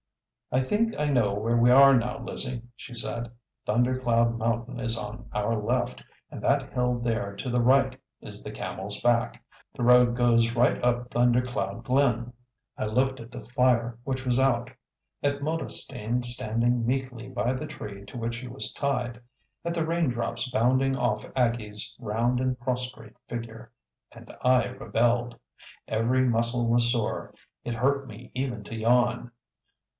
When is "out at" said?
14.39-15.41